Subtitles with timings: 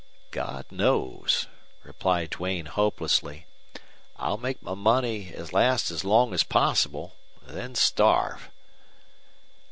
[0.31, 1.45] "God knows,"
[1.83, 3.45] replied Duane, hopelessly.
[4.17, 8.49] "I'll make my money last as long as possible then starve."